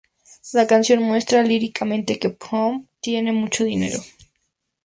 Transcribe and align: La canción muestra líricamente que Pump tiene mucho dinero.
La 0.53 0.65
canción 0.65 1.03
muestra 1.03 1.43
líricamente 1.43 2.17
que 2.17 2.31
Pump 2.31 2.89
tiene 3.01 3.33
mucho 3.33 3.63
dinero. 3.65 3.99